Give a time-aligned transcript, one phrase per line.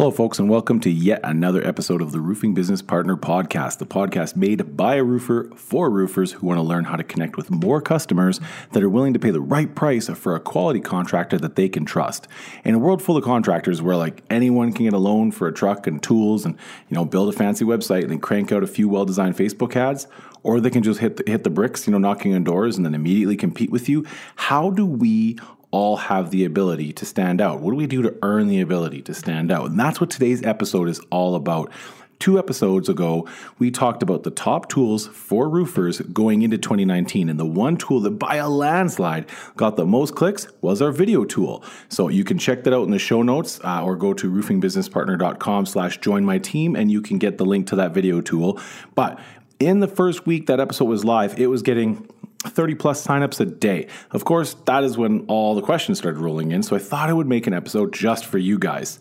[0.00, 3.84] Hello, folks, and welcome to yet another episode of the Roofing Business Partner Podcast, the
[3.84, 7.50] podcast made by a roofer for roofers who want to learn how to connect with
[7.50, 8.40] more customers
[8.72, 11.84] that are willing to pay the right price for a quality contractor that they can
[11.84, 12.28] trust.
[12.64, 15.52] In a world full of contractors where like anyone can get a loan for a
[15.52, 16.54] truck and tools and
[16.88, 20.06] you know build a fancy website and then crank out a few well-designed Facebook ads,
[20.42, 22.86] or they can just hit the, hit the bricks, you know, knocking on doors and
[22.86, 24.06] then immediately compete with you.
[24.36, 25.38] How do we
[25.70, 27.60] all have the ability to stand out?
[27.60, 29.70] What do we do to earn the ability to stand out?
[29.70, 31.70] And that's what today's episode is all about.
[32.18, 33.26] Two episodes ago,
[33.58, 37.30] we talked about the top tools for roofers going into 2019.
[37.30, 39.24] And the one tool that by a landslide
[39.56, 41.64] got the most clicks was our video tool.
[41.88, 45.64] So you can check that out in the show notes uh, or go to roofingbusinesspartner.com
[45.64, 48.60] slash join my team and you can get the link to that video tool.
[48.94, 49.18] But
[49.58, 52.06] in the first week that episode was live, it was getting
[52.44, 53.86] 30 plus signups a day.
[54.10, 57.12] Of course, that is when all the questions started rolling in, so I thought I
[57.12, 58.98] would make an episode just for you guys.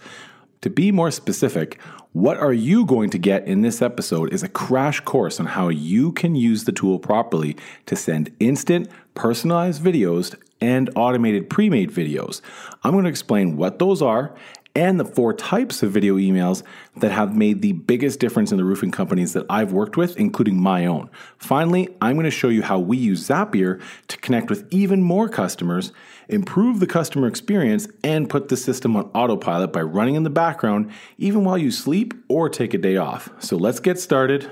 [0.62, 1.79] To be more specific,
[2.12, 5.70] what are you going to get in this episode is a crash course on how
[5.70, 11.91] you can use the tool properly to send instant, personalized videos and automated pre made
[11.91, 12.41] videos.
[12.84, 14.35] I'm going to explain what those are
[14.80, 16.63] and the four types of video emails
[16.96, 20.55] that have made the biggest difference in the roofing companies that I've worked with, including
[20.62, 21.10] my own.
[21.38, 25.27] Finally, I'm going to show you how we use Zapier to connect with even more
[25.27, 25.91] customers,
[26.30, 30.90] improve the customer experience, and put the system on autopilot by running in the background,
[31.18, 33.30] even while you sleep or take a day off.
[33.40, 34.50] So let's get started.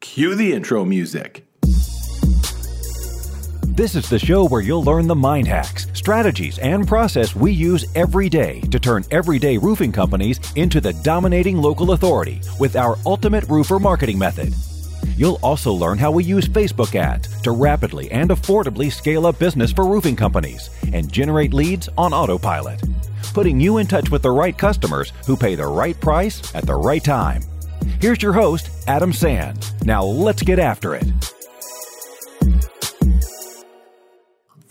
[0.00, 1.46] Cue the intro music.
[3.74, 7.86] This is the show where you'll learn the mind hacks, strategies, and process we use
[7.94, 13.48] every day to turn everyday roofing companies into the dominating local authority with our ultimate
[13.48, 14.52] roofer marketing method.
[15.16, 19.72] You'll also learn how we use Facebook ads to rapidly and affordably scale up business
[19.72, 22.82] for roofing companies and generate leads on autopilot,
[23.32, 26.74] putting you in touch with the right customers who pay the right price at the
[26.74, 27.40] right time.
[28.02, 29.72] Here's your host, Adam Sands.
[29.82, 31.06] Now let's get after it.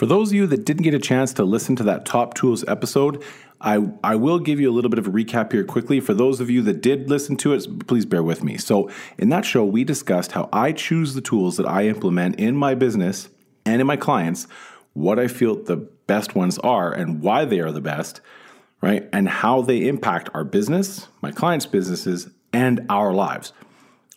[0.02, 2.68] For those of you that didn't get a chance to listen to that Top Tools
[2.68, 3.24] episode,
[3.62, 6.00] I, I will give you a little bit of a recap here quickly.
[6.00, 8.58] For those of you that did listen to it, please bear with me.
[8.58, 12.56] So, in that show, we discussed how I choose the tools that I implement in
[12.56, 13.30] my business
[13.64, 14.48] and in my clients,
[14.94, 18.22] what I feel the best ones are and why they are the best,
[18.82, 19.08] right?
[19.14, 23.54] And how they impact our business, my clients' businesses, and our lives.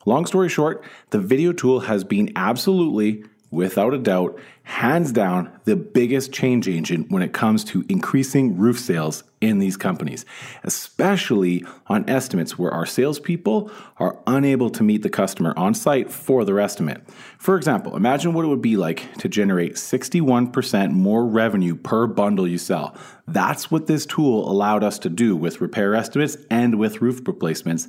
[0.06, 5.76] Long story short, the video tool has been absolutely without a doubt, hands down, the
[5.76, 10.25] biggest change agent when it comes to increasing roof sales in these companies,
[10.65, 16.44] especially on estimates where our salespeople are unable to meet the customer on site for
[16.44, 17.03] their estimate.
[17.38, 22.48] For example, imagine what it would be like to generate 61% more revenue per bundle
[22.48, 22.97] you sell.
[23.28, 27.87] That's what this tool allowed us to do with repair estimates and with roof replacements.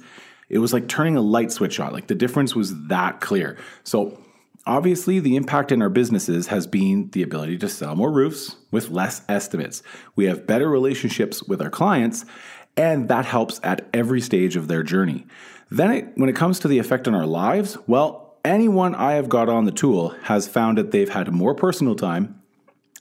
[0.47, 1.91] It was like turning a light switch on.
[1.91, 3.57] Like the difference was that clear.
[3.83, 4.19] So
[4.67, 8.89] Obviously, the impact in our businesses has been the ability to sell more roofs with
[8.89, 9.83] less estimates.
[10.15, 12.25] We have better relationships with our clients,
[12.75, 15.27] and that helps at every stage of their journey.
[15.69, 19.29] Then, it, when it comes to the effect on our lives, well, anyone I have
[19.29, 22.41] got on the tool has found that they've had more personal time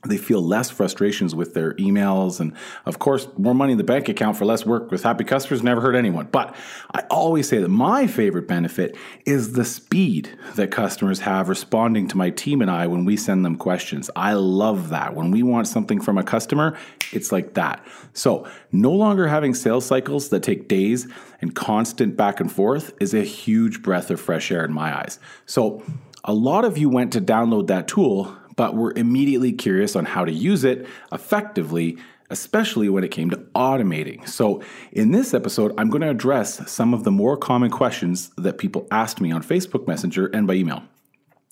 [0.07, 2.53] they feel less frustrations with their emails and
[2.87, 5.81] of course more money in the bank account for less work with happy customers never
[5.81, 6.27] hurt anyone.
[6.31, 6.55] But
[6.93, 12.17] i always say that my favorite benefit is the speed that customers have responding to
[12.17, 14.11] my team and i when we send them questions.
[14.17, 15.15] I love that.
[15.15, 16.77] When we want something from a customer
[17.13, 17.85] it's like that.
[18.13, 21.07] So no longer having sales cycles that take days
[21.41, 25.19] and constant back and forth is a huge breath of fresh air in my eyes.
[25.47, 25.83] So
[26.25, 30.05] a lot of you went to download that tool but we were immediately curious on
[30.05, 31.99] how to use it effectively,
[32.31, 34.29] especially when it came to automating.
[34.29, 38.59] So, in this episode, I'm going to address some of the more common questions that
[38.59, 40.83] people asked me on Facebook Messenger and by email.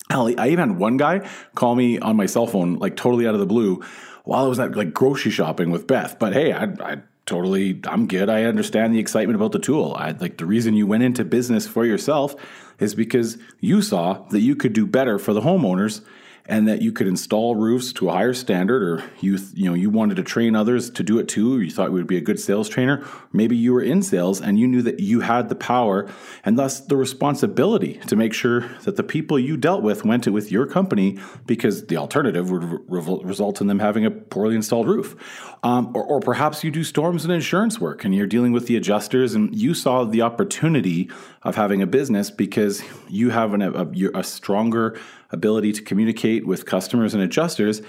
[0.09, 3.39] I even had one guy call me on my cell phone, like totally out of
[3.39, 3.81] the blue,
[4.25, 6.19] while I was at like grocery shopping with Beth.
[6.19, 8.29] But hey, I, I totally, I'm good.
[8.29, 9.95] I understand the excitement about the tool.
[9.97, 12.35] I like the reason you went into business for yourself
[12.79, 16.01] is because you saw that you could do better for the homeowners
[16.45, 19.89] and that you could install roofs to a higher standard or you you know you
[19.89, 22.39] wanted to train others to do it too you thought you would be a good
[22.39, 26.09] sales trainer maybe you were in sales and you knew that you had the power
[26.43, 30.51] and thus the responsibility to make sure that the people you dealt with went with
[30.51, 35.15] your company because the alternative would re- result in them having a poorly installed roof.
[35.63, 38.75] Um, or, or perhaps you do storms and insurance work and you're dealing with the
[38.75, 41.09] adjusters and you saw the opportunity
[41.41, 44.99] of having a business because you have an, a, a stronger
[45.33, 47.81] ability to communicate with customers and adjusters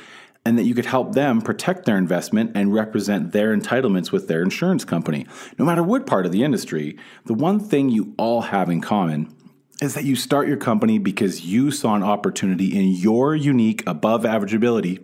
[0.47, 4.43] and that you could help them protect their investment and represent their entitlements with their
[4.43, 5.27] insurance company.
[5.59, 9.35] No matter what part of the industry, the one thing you all have in common
[9.81, 14.25] is that you start your company because you saw an opportunity in your unique above
[14.27, 15.01] average ability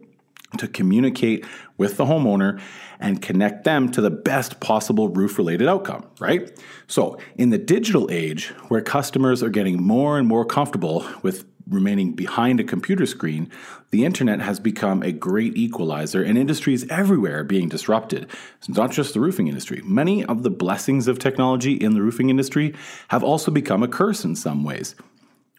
[0.58, 1.44] to communicate
[1.76, 2.60] with the homeowner
[2.98, 6.50] and connect them to the best possible roof related outcome, right?
[6.86, 12.12] So, in the digital age where customers are getting more and more comfortable with remaining
[12.12, 13.50] behind a computer screen,
[13.90, 18.26] the internet has become a great equalizer and industries everywhere are being disrupted.
[18.58, 19.80] It's not just the roofing industry.
[19.84, 22.74] Many of the blessings of technology in the roofing industry
[23.08, 24.94] have also become a curse in some ways.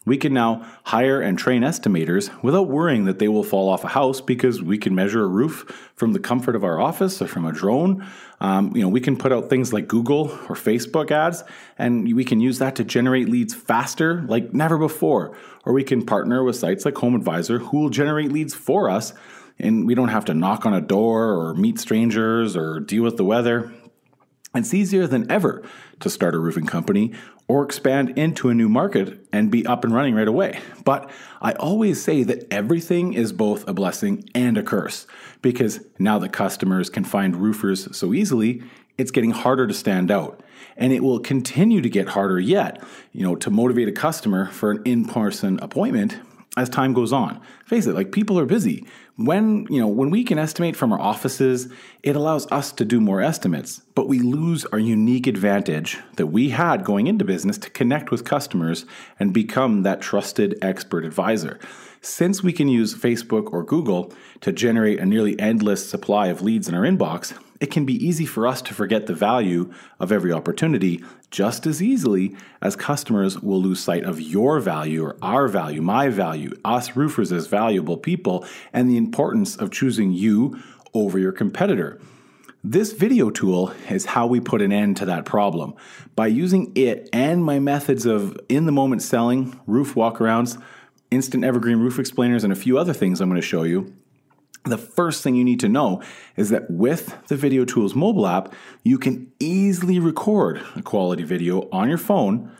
[0.04, 3.88] We can now hire and train estimators without worrying that they will fall off a
[3.88, 7.46] house because we can measure a roof from the comfort of our office or from
[7.46, 8.04] a drone.
[8.42, 11.44] Um, you know, we can put out things like Google or Facebook ads,
[11.78, 15.36] and we can use that to generate leads faster, like never before.
[15.64, 19.14] Or we can partner with sites like Home Advisor who will generate leads for us,
[19.60, 23.16] and we don't have to knock on a door or meet strangers or deal with
[23.16, 23.72] the weather.
[24.56, 25.62] It's easier than ever
[26.02, 27.12] to start a roofing company
[27.48, 30.60] or expand into a new market and be up and running right away.
[30.84, 31.10] But
[31.40, 35.06] I always say that everything is both a blessing and a curse
[35.40, 38.62] because now that customers can find roofers so easily,
[38.98, 40.42] it's getting harder to stand out.
[40.76, 42.82] And it will continue to get harder yet,
[43.12, 46.16] you know, to motivate a customer for an in-person appointment
[46.56, 47.40] as time goes on.
[47.66, 48.86] Face it, like people are busy.
[49.16, 51.70] When, you know, when we can estimate from our offices,
[52.02, 56.48] it allows us to do more estimates, but we lose our unique advantage that we
[56.48, 58.86] had going into business to connect with customers
[59.20, 61.60] and become that trusted expert advisor.
[62.00, 66.66] Since we can use Facebook or Google to generate a nearly endless supply of leads
[66.66, 70.32] in our inbox, it can be easy for us to forget the value of every
[70.32, 75.80] opportunity just as easily as customers will lose sight of your value or our value,
[75.80, 80.60] my value, us roofers as valuable people, and the importance of choosing you
[80.92, 82.00] over your competitor.
[82.64, 85.74] This video tool is how we put an end to that problem.
[86.16, 90.60] By using it and my methods of in the moment selling, roof walkarounds,
[91.12, 93.94] instant evergreen roof explainers, and a few other things I'm going to show you,
[94.64, 96.02] the first thing you need to know
[96.36, 98.52] is that with the Video Tools mobile app,
[98.84, 102.50] you can easily record a quality video on your phone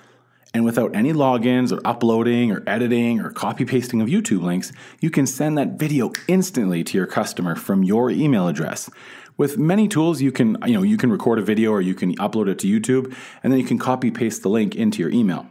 [0.55, 5.11] and without any logins or uploading or editing or copy pasting of YouTube links, you
[5.11, 8.91] can send that video instantly to your customer from your email address.
[9.39, 12.15] With many tools, you can, you know, you can record a video or you can
[12.17, 15.47] upload it to YouTube and then you can copy paste the link into your email.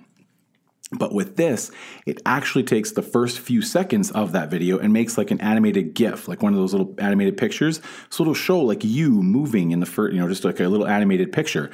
[0.92, 1.72] But with this,
[2.06, 5.94] it actually takes the first few seconds of that video and makes like an animated
[5.94, 7.80] GIF, like one of those little animated pictures.
[8.10, 10.88] So it'll show like you moving in the first, you know, just like a little
[10.88, 11.72] animated picture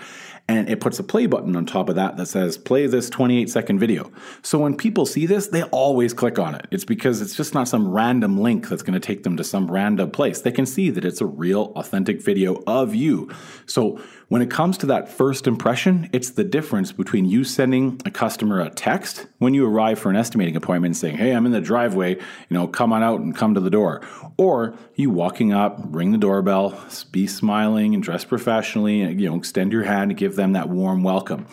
[0.50, 3.50] and it puts a play button on top of that that says play this 28
[3.50, 4.12] second video.
[4.42, 6.68] So when people see this, they always click on it.
[6.72, 9.70] It's because it's just not some random link that's going to take them to some
[9.70, 10.42] random place.
[10.42, 13.30] They can see that it's a real authentic video of you.
[13.66, 18.12] So when it comes to that first impression, it's the difference between you sending a
[18.12, 21.62] customer a text when you arrive for an estimating appointment saying, "Hey, I'm in the
[21.62, 24.02] driveway, you know, come on out and come to the door."
[24.38, 26.78] Or you walking up, ring the doorbell,
[27.12, 30.70] be smiling and dress professionally, and, you know, extend your hand and give them that
[30.70, 31.46] warm welcome.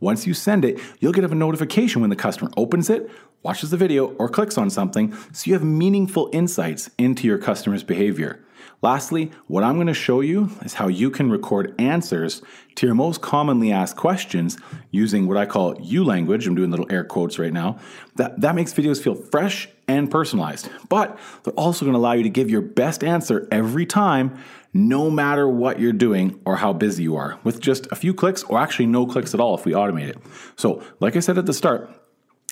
[0.00, 3.10] Once you send it, you'll get a notification when the customer opens it,
[3.46, 7.84] watches the video, or clicks on something so you have meaningful insights into your customer's
[7.84, 8.44] behavior.
[8.82, 12.42] Lastly, what I'm going to show you is how you can record answers
[12.74, 14.58] to your most commonly asked questions
[14.90, 16.48] using what I call you language.
[16.48, 17.78] I'm doing little air quotes right now.
[18.16, 22.24] That, that makes videos feel fresh and personalized, but they're also going to allow you
[22.24, 24.36] to give your best answer every time
[24.74, 28.42] no matter what you're doing or how busy you are, with just a few clicks
[28.42, 30.18] or actually no clicks at all if we automate it.
[30.56, 31.88] So, like I said at the start,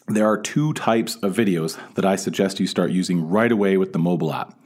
[0.07, 3.93] there are two types of videos that I suggest you start using right away with
[3.93, 4.59] the mobile app.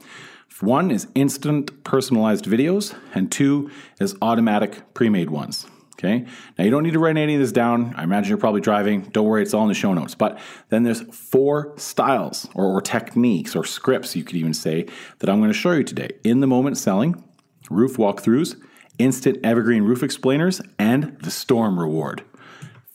[0.59, 5.65] One is instant personalized videos, and two is automatic pre made ones.
[5.93, 6.25] Okay.
[6.57, 7.93] Now you don't need to write any of this down.
[7.95, 9.01] I imagine you're probably driving.
[9.01, 10.15] Don't worry, it's all in the show notes.
[10.15, 14.87] But then there's four styles or, or techniques or scripts, you could even say,
[15.19, 16.11] that I'm going to show you today.
[16.23, 17.21] In the moment selling,
[17.69, 18.55] roof walkthroughs,
[18.97, 22.23] instant evergreen roof explainers, and the storm reward.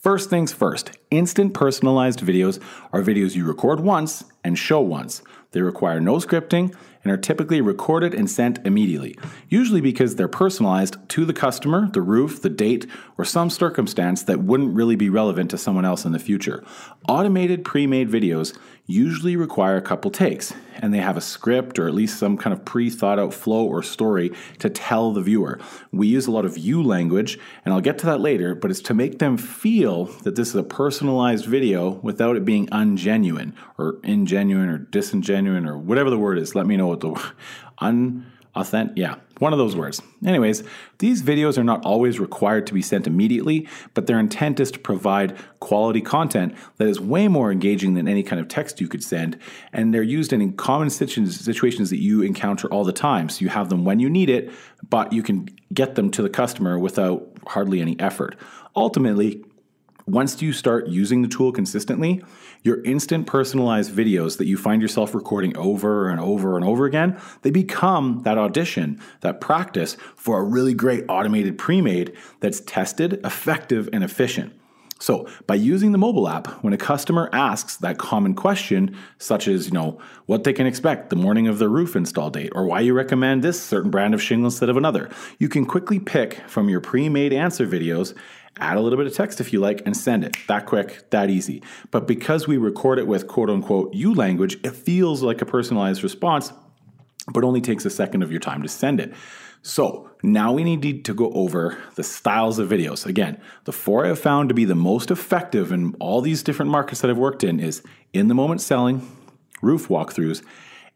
[0.05, 2.61] First things first, instant personalized videos
[2.93, 5.23] are videos you record once and show once.
[5.49, 9.17] They require no scripting and are typically recorded and sent immediately,
[9.49, 12.85] usually because they're personalized to the customer, the roof, the date,
[13.17, 16.63] or some circumstance that wouldn't really be relevant to someone else in the future.
[17.09, 21.87] Automated pre made videos usually require a couple takes, and they have a script or
[21.87, 25.59] at least some kind of pre thought out flow or story to tell the viewer.
[25.91, 28.81] We use a lot of you language, and I'll get to that later, but it's
[28.81, 33.93] to make them feel that this is a personalized video without it being ungenuine or
[34.03, 36.55] ingenuine or disingenuine or whatever the word is.
[36.55, 37.33] Let me know what the
[38.55, 40.01] unauthentic, yeah, one of those words.
[40.25, 40.63] Anyways,
[40.99, 44.79] these videos are not always required to be sent immediately, but their intent is to
[44.79, 49.03] provide quality content that is way more engaging than any kind of text you could
[49.03, 49.37] send.
[49.73, 53.29] And they're used in common situations that you encounter all the time.
[53.29, 54.51] So you have them when you need it,
[54.89, 58.37] but you can get them to the customer without hardly any effort.
[58.75, 59.44] Ultimately,
[60.07, 62.23] once you start using the tool consistently,
[62.63, 67.19] your instant personalized videos that you find yourself recording over and over and over again,
[67.41, 73.89] they become that audition, that practice for a really great automated pre-made that's tested, effective,
[73.91, 74.53] and efficient.
[74.97, 79.67] So, by using the mobile app, when a customer asks that common question, such as,
[79.67, 82.79] you know, what they can expect the morning of their roof install date, or why
[82.79, 86.69] you recommend this certain brand of shingle instead of another, you can quickly pick from
[86.69, 88.15] your pre made answer videos
[88.59, 90.37] add a little bit of text if you like, and send it.
[90.47, 91.61] That quick, that easy.
[91.91, 96.03] But because we record it with quote unquote you language, it feels like a personalized
[96.03, 96.53] response,
[97.31, 99.13] but only takes a second of your time to send it.
[99.61, 103.05] So now we need to go over the styles of videos.
[103.05, 106.69] Again, the four I have found to be the most effective in all these different
[106.69, 107.81] markets that I've worked in is
[108.13, 109.09] in the moment selling,
[109.63, 110.43] roof walkthroughs,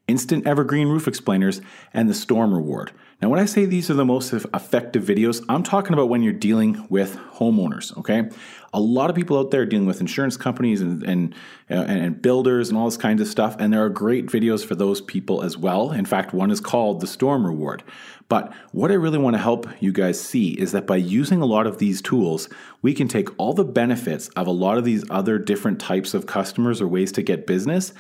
[0.10, 1.62] instant evergreen roof explainers,
[1.94, 2.92] and the storm reward.
[3.22, 6.32] Now, when I say these are the most effective videos, I'm talking about when you're
[6.32, 8.30] dealing with homeowners, okay?
[8.74, 11.36] A lot of people out there dealing with insurance companies and, and,
[11.70, 14.74] uh, and builders and all this kind of stuff, and there are great videos for
[14.74, 15.92] those people as well.
[15.92, 17.84] In fact, one is called the Storm Reward.
[18.30, 21.48] But what I really want to help you guys see is that by using a
[21.48, 22.48] lot of these tools,
[22.82, 26.28] we can take all the benefits of a lot of these other different types of
[26.28, 27.92] customers or ways to get business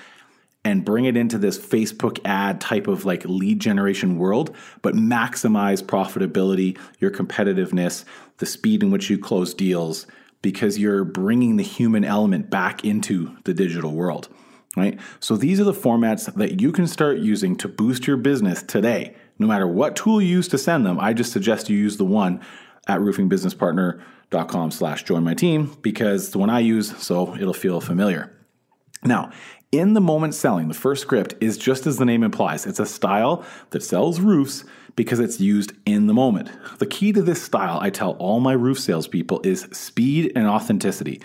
[0.65, 5.81] and bring it into this Facebook ad type of like lead generation world, but maximize
[5.81, 8.03] profitability, your competitiveness,
[8.37, 10.05] the speed in which you close deals,
[10.41, 14.27] because you're bringing the human element back into the digital world,
[14.75, 14.99] right?
[15.19, 19.15] So these are the formats that you can start using to boost your business today.
[19.37, 22.05] No matter what tool you use to send them, I just suggest you use the
[22.05, 22.41] one
[22.87, 28.35] at roofingbusinesspartner.com slash join my team because the one I use, so it'll feel familiar.
[29.03, 29.31] Now,
[29.71, 32.65] in the moment selling, the first script is just as the name implies.
[32.65, 34.65] It's a style that sells roofs
[34.95, 36.49] because it's used in the moment.
[36.79, 41.21] The key to this style, I tell all my roof salespeople, is speed and authenticity.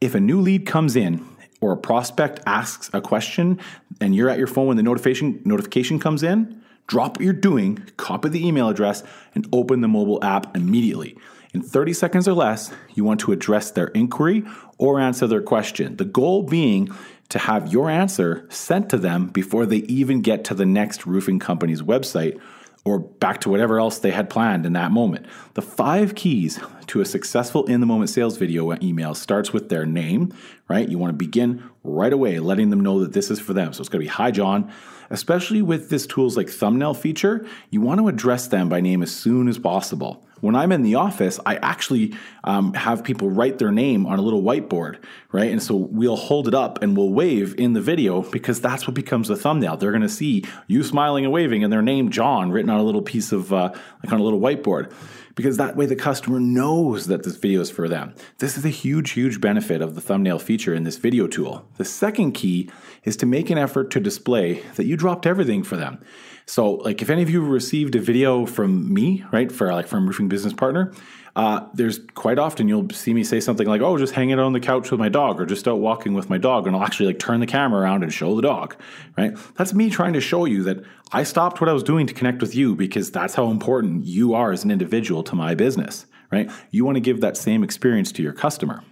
[0.00, 1.24] If a new lead comes in
[1.60, 3.60] or a prospect asks a question
[4.00, 7.86] and you're at your phone when the notification notification comes in, drop what you're doing,
[7.96, 11.16] copy the email address, and open the mobile app immediately.
[11.52, 14.42] In 30 seconds or less, you want to address their inquiry
[14.78, 15.96] or answer their question.
[15.96, 16.88] The goal being
[17.28, 21.38] to have your answer sent to them before they even get to the next roofing
[21.38, 22.40] company's website
[22.84, 25.26] or back to whatever else they had planned in that moment.
[25.54, 29.86] The five keys to a successful in the moment sales video email starts with their
[29.86, 30.34] name,
[30.68, 30.88] right?
[30.88, 33.72] You want to begin right away letting them know that this is for them.
[33.72, 34.72] So it's going to be hi John.
[35.10, 39.14] Especially with this tool's like thumbnail feature, you want to address them by name as
[39.14, 40.26] soon as possible.
[40.42, 44.22] When I'm in the office, I actually um, have people write their name on a
[44.22, 44.98] little whiteboard,
[45.30, 45.52] right?
[45.52, 48.94] And so we'll hold it up and we'll wave in the video because that's what
[48.94, 49.76] becomes the thumbnail.
[49.76, 52.82] They're going to see you smiling and waving and their name, John, written on a
[52.82, 53.72] little piece of, uh,
[54.02, 54.92] like on a little whiteboard
[55.34, 58.14] because that way the customer knows that this video is for them.
[58.38, 61.66] This is a huge, huge benefit of the thumbnail feature in this video tool.
[61.76, 62.70] The second key
[63.04, 66.04] is to make an effort to display that you dropped everything for them.
[66.46, 70.06] So, like, if any of you received a video from me, right, for like from
[70.06, 70.92] Roofing Business Partner,
[71.34, 74.52] uh, there's quite often you'll see me say something like, "Oh, just hanging out on
[74.52, 77.06] the couch with my dog," or just out walking with my dog, and I'll actually
[77.06, 78.76] like turn the camera around and show the dog,
[79.16, 79.36] right?
[79.56, 82.42] That's me trying to show you that I stopped what I was doing to connect
[82.42, 86.50] with you because that's how important you are as an individual to my business, right?
[86.70, 88.84] You want to give that same experience to your customer.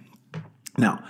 [0.77, 1.03] Now,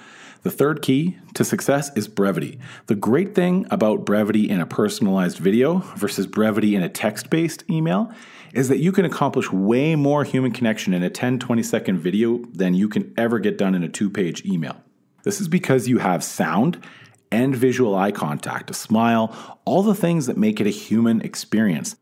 [0.43, 2.59] the third key to success is brevity.
[2.87, 7.63] The great thing about brevity in a personalized video versus brevity in a text based
[7.69, 8.11] email
[8.53, 12.39] is that you can accomplish way more human connection in a 10 20 second video
[12.53, 14.77] than you can ever get done in a two page email.
[15.23, 16.83] This is because you have sound
[17.31, 21.95] and visual eye contact, a smile, all the things that make it a human experience.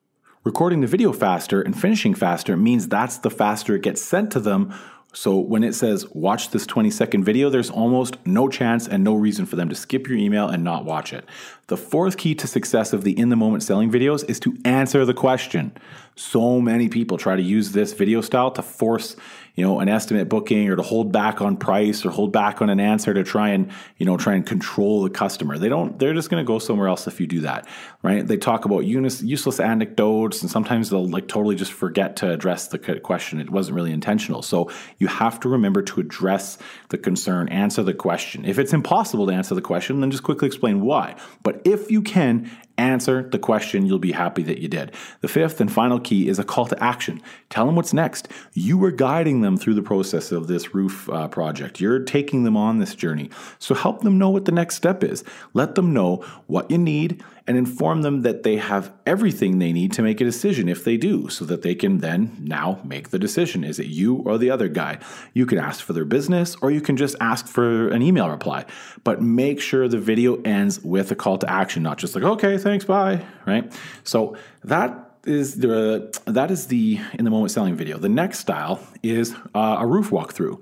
[0.44, 4.40] Recording the video faster and finishing faster means that's the faster it gets sent to
[4.40, 4.74] them
[5.14, 9.16] so when it says watch this 20 second video, there's almost no chance and no
[9.16, 11.26] reason for them to skip your email and not watch it.
[11.70, 15.06] The fourth key to success of the in the moment selling videos is to answer
[15.06, 15.72] the question.
[16.16, 19.16] So many people try to use this video style to force
[19.60, 22.70] you know, an estimate booking or to hold back on price or hold back on
[22.70, 25.58] an answer to try and, you know, try and control the customer.
[25.58, 27.68] They don't, they're just going to go somewhere else if you do that,
[28.02, 28.26] right?
[28.26, 32.80] They talk about useless anecdotes and sometimes they'll like totally just forget to address the
[32.80, 33.42] question.
[33.42, 34.42] It wasn't really intentional.
[34.44, 36.58] So you have to remember to address
[36.88, 38.46] the concern, answer the question.
[38.46, 41.18] If it's impossible to answer the question, then just quickly explain why.
[41.44, 42.50] But if you can
[42.80, 44.94] answer the question, you'll be happy that you did.
[45.22, 47.22] The fifth and final key is a call to action.
[47.50, 48.30] Tell them what's next.
[48.54, 51.82] You are guiding them through the process of this roof uh, project.
[51.82, 53.30] You're taking them on this journey.
[53.60, 55.24] So help them know what the next step is.
[55.54, 59.92] Let them know what you need and inform them that they have everything they need
[59.92, 63.18] to make a decision if they do, so that they can then now make the
[63.18, 63.64] decision.
[63.64, 65.00] Is it you or the other guy?
[65.34, 68.66] You can ask for their business or you can just ask for an email reply.
[69.04, 72.60] But make sure the video ends with a call to action, not just like, okay,
[72.60, 73.74] thanks, bye, right?
[74.04, 77.98] So that is the that is the in the moment selling video.
[77.98, 80.62] The next style is uh, a roof walkthrough.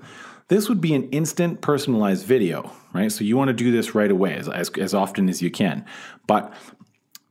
[0.49, 3.11] This would be an instant personalized video, right?
[3.11, 5.85] So you want to do this right away as, as, as often as you can.
[6.25, 6.53] But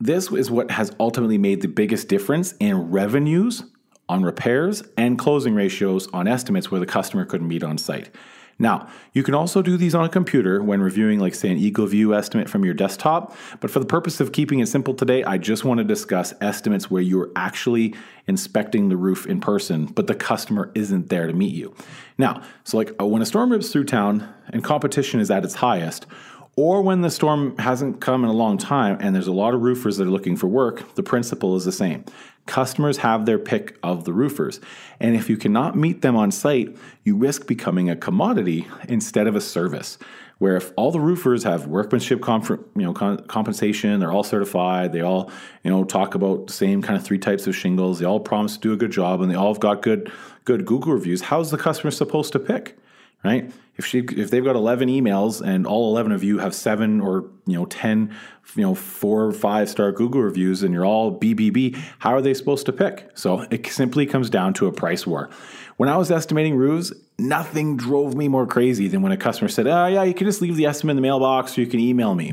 [0.00, 3.64] this is what has ultimately made the biggest difference in revenues
[4.08, 8.10] on repairs and closing ratios on estimates where the customer couldn't meet on site.
[8.58, 12.16] Now, you can also do these on a computer when reviewing, like, say, an EagleView
[12.16, 13.36] estimate from your desktop.
[13.60, 16.90] But for the purpose of keeping it simple today, I just want to discuss estimates
[16.90, 17.94] where you're actually
[18.26, 21.74] inspecting the roof in person, but the customer isn't there to meet you.
[22.16, 26.06] Now, so like when a storm rips through town and competition is at its highest,
[26.56, 29.60] or when the storm hasn't come in a long time and there's a lot of
[29.60, 32.02] roofers that are looking for work, the principle is the same.
[32.46, 34.58] Customers have their pick of the roofers.
[34.98, 39.36] And if you cannot meet them on site, you risk becoming a commodity instead of
[39.36, 39.98] a service.
[40.38, 45.30] Where if all the roofers have workmanship you know, compensation, they're all certified, they all
[45.62, 48.54] you know talk about the same kind of three types of shingles, they all promise
[48.54, 50.12] to do a good job, and they all have got good
[50.44, 51.22] good Google reviews.
[51.22, 52.78] How's the customer supposed to pick?
[53.26, 53.52] Right?
[53.76, 57.26] If she if they've got 11 emails and all 11 of you have 7 or,
[57.46, 58.14] you know, 10,
[58.54, 62.32] you know, 4 or 5 star Google reviews and you're all BBB, how are they
[62.32, 63.10] supposed to pick?
[63.14, 65.28] So it simply comes down to a price war.
[65.76, 69.66] When I was estimating roofs, nothing drove me more crazy than when a customer said,
[69.66, 72.14] "Oh yeah, you can just leave the estimate in the mailbox or you can email
[72.14, 72.32] me."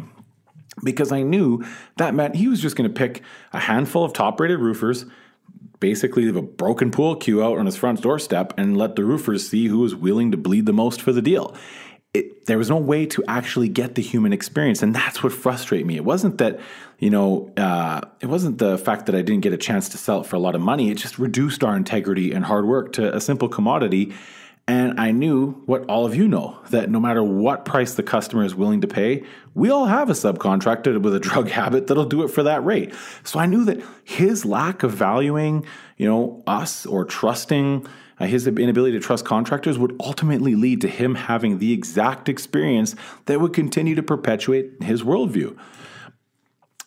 [0.82, 1.64] Because I knew
[1.98, 3.22] that meant he was just going to pick
[3.52, 5.06] a handful of top-rated roofers
[5.84, 9.50] basically leave a broken pool cue out on his front doorstep and let the roofers
[9.50, 11.54] see who was willing to bleed the most for the deal.
[12.14, 15.86] It, there was no way to actually get the human experience, and that's what frustrated
[15.86, 15.98] me.
[15.98, 16.62] It wasn't that,
[17.00, 20.22] you know, uh, it wasn't the fact that I didn't get a chance to sell
[20.22, 20.90] it for a lot of money.
[20.90, 24.14] It just reduced our integrity and hard work to a simple commodity
[24.68, 28.46] and I knew what all of you know that no matter what price the customer
[28.46, 29.24] is willing to pay,
[29.54, 32.94] we all have a subcontractor with a drug habit that'll do it for that rate.
[33.24, 35.66] So I knew that his lack of valuing,
[35.98, 37.86] you know, us or trusting
[38.20, 42.96] uh, his inability to trust contractors would ultimately lead to him having the exact experience
[43.26, 45.58] that would continue to perpetuate his worldview.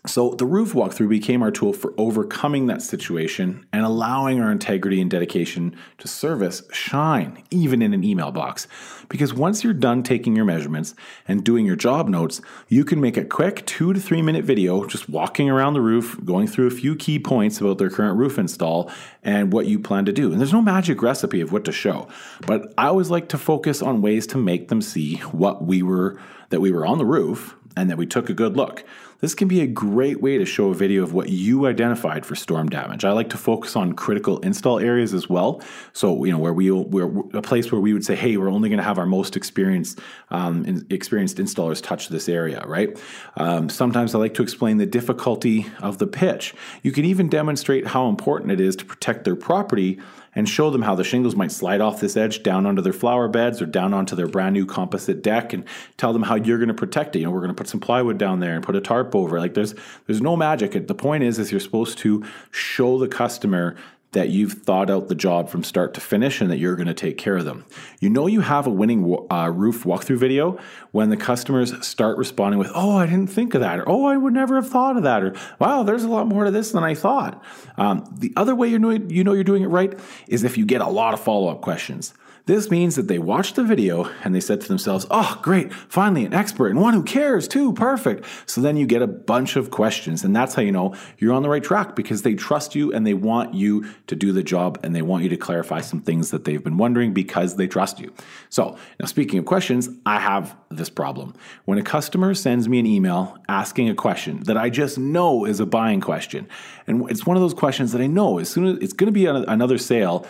[0.06, 5.00] So the roof walkthrough became our tool for overcoming that situation and allowing our integrity
[5.00, 8.68] and dedication to service shine even in an email box.
[9.08, 10.94] Because once you're done taking your measurements
[11.26, 14.86] and doing your job notes, you can make a quick two to three minute video
[14.86, 18.38] just walking around the roof, going through a few key points about their current roof
[18.38, 18.90] install
[19.24, 20.30] and what you plan to do.
[20.30, 22.06] And there's no magic recipe of what to show,
[22.46, 26.20] but I always like to focus on ways to make them see what we were
[26.50, 28.84] that we were on the roof and that we took a good look.
[29.20, 32.34] This can be a great way to show a video of what you identified for
[32.34, 33.04] storm damage.
[33.04, 35.62] I like to focus on critical install areas as well.
[35.94, 38.68] So, you know, where we we're a place where we would say, hey, we're only
[38.68, 42.98] going to have our most experienced um, experienced installers touch this area, right?
[43.36, 46.54] Um, sometimes I like to explain the difficulty of the pitch.
[46.82, 49.98] You can even demonstrate how important it is to protect their property
[50.36, 53.26] and show them how the shingles might slide off this edge down onto their flower
[53.26, 55.64] beds or down onto their brand new composite deck and
[55.96, 57.20] tell them how you're going to protect it.
[57.20, 59.40] You know, we're going to put some plywood down there and put a tarp over.
[59.40, 59.74] Like there's
[60.06, 60.86] there's no magic.
[60.86, 62.22] The point is is you're supposed to
[62.52, 63.74] show the customer
[64.16, 66.94] that you've thought out the job from start to finish and that you're going to
[66.94, 67.66] take care of them.
[68.00, 70.58] You know you have a winning uh, roof walkthrough video
[70.90, 74.16] when the customers start responding with, "Oh, I didn't think of that," or "Oh, I
[74.16, 76.82] would never have thought of that," or "Wow, there's a lot more to this than
[76.82, 77.42] I thought."
[77.76, 79.92] Um, the other way you know you know you're doing it right
[80.26, 82.14] is if you get a lot of follow up questions.
[82.46, 86.24] This means that they watched the video and they said to themselves, oh, great, finally
[86.24, 88.24] an expert and one who cares too, perfect.
[88.46, 90.22] So then you get a bunch of questions.
[90.22, 93.04] And that's how you know you're on the right track because they trust you and
[93.04, 96.30] they want you to do the job and they want you to clarify some things
[96.30, 98.12] that they've been wondering because they trust you.
[98.48, 101.34] So now, speaking of questions, I have this problem.
[101.64, 105.58] When a customer sends me an email asking a question that I just know is
[105.58, 106.48] a buying question,
[106.86, 109.12] and it's one of those questions that I know as soon as it's going to
[109.12, 110.24] be another sale,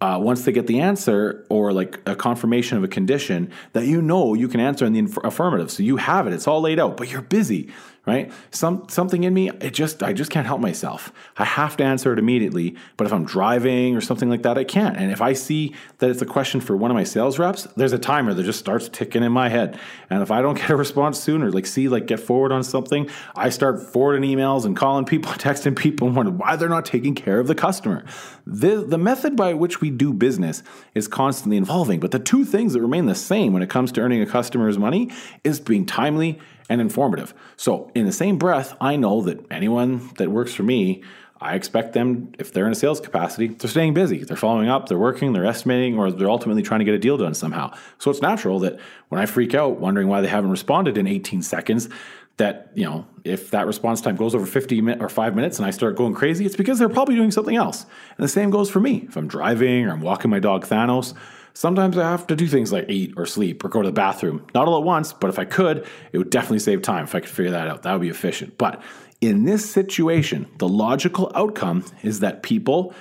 [0.00, 4.02] uh, once they get the answer or like a confirmation of a condition that you
[4.02, 5.70] know you can answer in the inf- affirmative.
[5.70, 7.70] So you have it, it's all laid out, but you're busy
[8.06, 8.32] right?
[8.52, 11.12] Some something in me, it just I just can't help myself.
[11.36, 12.76] I have to answer it immediately.
[12.96, 14.96] But if I'm driving or something like that, I can't.
[14.96, 17.92] And if I see that it's a question for one of my sales reps, there's
[17.92, 19.78] a timer that just starts ticking in my head.
[20.08, 23.10] And if I don't get a response sooner, like see like get forward on something,
[23.34, 27.16] I start forwarding emails and calling people, texting people, and wondering why they're not taking
[27.16, 28.04] care of the customer.
[28.46, 30.62] The the method by which we do business
[30.94, 34.00] is constantly evolving, but the two things that remain the same when it comes to
[34.00, 35.10] earning a customer's money
[35.42, 37.34] is being timely and informative.
[37.56, 41.02] So, in the same breath, I know that anyone that works for me,
[41.40, 44.24] I expect them, if they're in a sales capacity, they're staying busy.
[44.24, 47.18] They're following up, they're working, they're estimating, or they're ultimately trying to get a deal
[47.18, 47.74] done somehow.
[47.98, 48.78] So it's natural that
[49.10, 51.90] when I freak out, wondering why they haven't responded in 18 seconds,
[52.38, 55.66] that, you know, if that response time goes over 50 minutes or five minutes and
[55.66, 57.84] I start going crazy, it's because they're probably doing something else.
[58.16, 59.04] And the same goes for me.
[59.08, 61.14] If I'm driving or I'm walking my dog Thanos,
[61.56, 64.46] Sometimes I have to do things like eat or sleep or go to the bathroom.
[64.54, 67.20] Not all at once, but if I could, it would definitely save time if I
[67.20, 67.82] could figure that out.
[67.82, 68.58] That would be efficient.
[68.58, 68.82] But
[69.22, 72.92] in this situation, the logical outcome is that people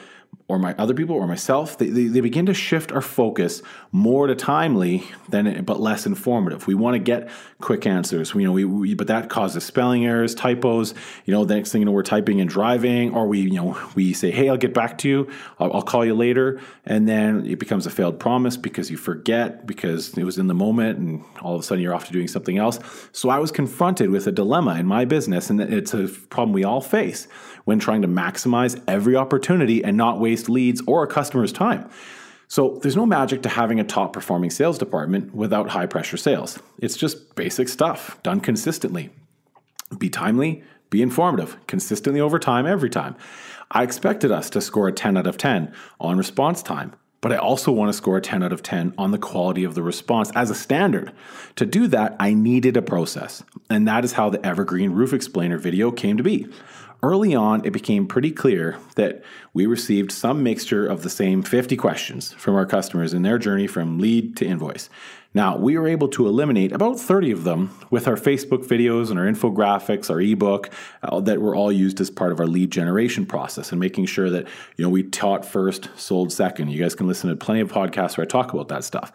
[0.48, 4.28] or my other people or myself, they, they, they, begin to shift our focus more
[4.28, 6.68] to timely than but less informative.
[6.68, 7.30] We want to get
[7.62, 8.36] quick answers.
[8.36, 10.94] We, you know, we, we, but that causes spelling errors, typos.
[11.26, 13.78] You know, the next thing you know, we're typing and driving, or we you know
[13.96, 15.30] we say, "Hey, I'll get back to you.
[15.60, 19.66] I'll, I'll call you later," and then it becomes a failed promise because you forget
[19.66, 22.28] because it was in the moment, and all of a sudden you're off to doing
[22.28, 22.80] something else.
[23.14, 26.64] So I was confronted with a dilemma in my business, and it's a problem we
[26.64, 27.28] all face
[27.64, 31.90] when trying to maximize every opportunity and not waste leads or a customer's time.
[32.48, 36.60] So there's no magic to having a top performing sales department without high pressure sales.
[36.80, 39.10] It's just basic stuff done consistently.
[39.98, 43.16] Be timely, be informative, consistently over time, every time.
[43.72, 47.38] I expected us to score a 10 out of 10 on response time, but I
[47.38, 50.32] also want to score a 10 out of 10 on the quality of the response
[50.36, 51.12] as a standard.
[51.56, 55.58] To do that, I needed a process, and that is how the Evergreen Roof Explainer
[55.58, 56.48] video came to be.
[57.06, 59.22] Early on, it became pretty clear that
[59.54, 63.68] we received some mixture of the same 50 questions from our customers in their journey
[63.68, 64.90] from lead to invoice.
[65.32, 69.20] Now, we were able to eliminate about 30 of them with our Facebook videos and
[69.20, 70.72] our infographics, our ebook
[71.04, 74.32] uh, that were all used as part of our lead generation process and making sure
[74.32, 76.72] that, you know, we taught first, sold second.
[76.72, 79.12] You guys can listen to plenty of podcasts where I talk about that stuff.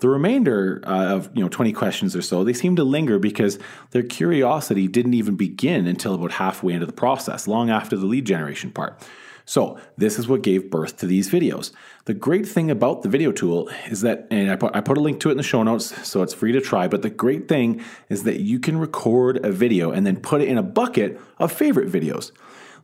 [0.00, 3.58] The remainder uh, of you know 20 questions or so, they seem to linger because
[3.90, 8.24] their curiosity didn't even begin until about halfway into the process, long after the lead
[8.24, 9.00] generation part.
[9.44, 11.72] So, this is what gave birth to these videos.
[12.04, 15.00] The great thing about the video tool is that, and I put, I put a
[15.00, 16.86] link to it in the show notes, so it's free to try.
[16.88, 20.48] But the great thing is that you can record a video and then put it
[20.48, 22.30] in a bucket of favorite videos.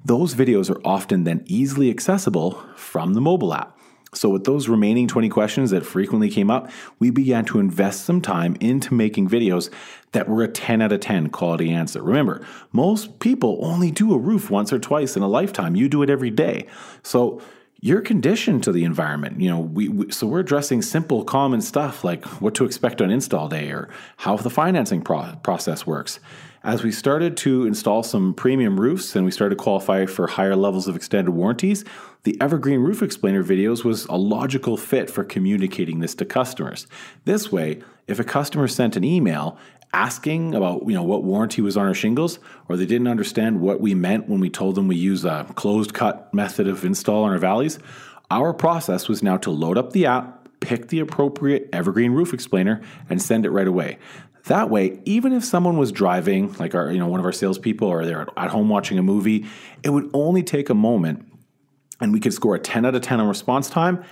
[0.04, 3.75] Those videos are often then easily accessible from the mobile app.
[4.16, 8.22] So, with those remaining 20 questions that frequently came up, we began to invest some
[8.22, 9.70] time into making videos
[10.12, 12.02] that were a 10 out of 10 quality answer.
[12.02, 15.76] Remember, most people only do a roof once or twice in a lifetime.
[15.76, 16.66] You do it every day.
[17.02, 17.42] So,
[17.82, 19.40] you're conditioned to the environment.
[19.40, 23.10] You know, we, we, so we're addressing simple, common stuff like what to expect on
[23.10, 26.18] install day or how the financing pro- process works.
[26.66, 30.56] As we started to install some premium roofs and we started to qualify for higher
[30.56, 31.84] levels of extended warranties,
[32.24, 36.88] the Evergreen Roof Explainer videos was a logical fit for communicating this to customers.
[37.24, 39.56] This way, if a customer sent an email
[39.94, 43.80] asking about you know what warranty was on our shingles or they didn't understand what
[43.80, 47.30] we meant when we told them we use a closed cut method of install on
[47.30, 47.78] our valleys,
[48.28, 52.82] our process was now to load up the app, pick the appropriate Evergreen Roof Explainer,
[53.08, 53.98] and send it right away.
[54.46, 57.88] That way, even if someone was driving, like our, you know, one of our salespeople,
[57.88, 59.46] or they're at home watching a movie,
[59.82, 61.26] it would only take a moment,
[62.00, 64.04] and we could score a 10 out of 10 on response time.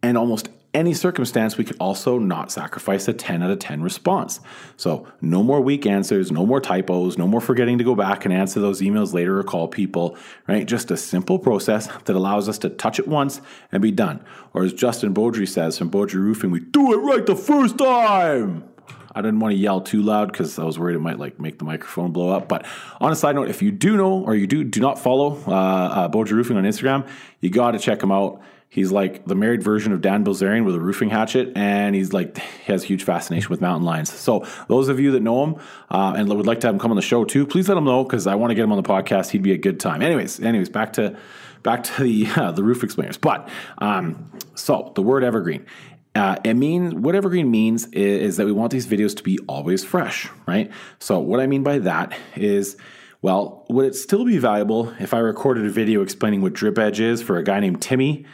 [0.00, 4.38] And almost any circumstance, we could also not sacrifice a 10 out of 10 response.
[4.76, 8.32] So, no more weak answers, no more typos, no more forgetting to go back and
[8.32, 10.16] answer those emails later or call people,
[10.46, 10.64] right?
[10.64, 13.40] Just a simple process that allows us to touch it once
[13.72, 14.24] and be done.
[14.54, 18.71] Or as Justin Beaudry says from Beaudry Roofing, we do it right the first time.
[19.14, 21.58] I didn't want to yell too loud because I was worried it might like make
[21.58, 22.48] the microphone blow up.
[22.48, 22.66] But
[23.00, 26.08] on a side note, if you do know or you do do not follow uh,
[26.12, 27.06] uh, Roofing on Instagram,
[27.40, 28.40] you got to check him out.
[28.72, 32.38] He's like the married version of Dan Bilzerian with a roofing hatchet, and he's like
[32.38, 34.10] he has a huge fascination with mountain lions.
[34.10, 35.56] So those of you that know him
[35.90, 37.84] uh, and would like to have him come on the show too, please let him
[37.84, 39.28] know because I want to get him on the podcast.
[39.28, 40.00] He'd be a good time.
[40.00, 41.18] Anyways, anyways, back to
[41.62, 43.18] back to the uh, the roof explainers.
[43.18, 43.46] But
[43.76, 45.66] um, so the word evergreen.
[46.14, 49.38] Uh, it means what evergreen means is, is that we want these videos to be
[49.48, 50.70] always fresh, right?
[50.98, 52.76] So what I mean by that is
[53.22, 56.98] well, would it still be valuable if I recorded a video explaining what drip edge
[56.98, 58.26] is for a guy named Timmy